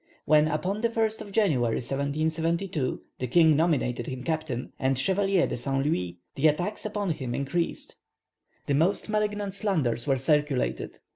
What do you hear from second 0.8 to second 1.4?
the 1st of